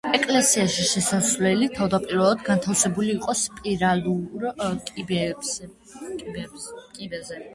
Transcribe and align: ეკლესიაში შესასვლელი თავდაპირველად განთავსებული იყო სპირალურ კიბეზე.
ეკლესიაში 0.17 0.85
შესასვლელი 0.91 1.65
თავდაპირველად 1.73 2.39
განთავსებული 2.47 3.11
იყო 3.17 3.35
სპირალურ 3.43 4.47
კიბეზე. 6.97 7.39